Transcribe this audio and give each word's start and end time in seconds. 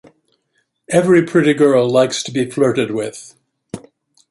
Every 0.89 1.23
pretty 1.27 1.53
girl 1.53 1.87
likes 1.87 2.23
to 2.23 2.31
be 2.31 2.49
flirted 2.49 2.89
with. 2.89 3.35